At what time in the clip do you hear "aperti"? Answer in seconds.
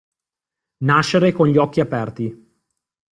1.79-2.53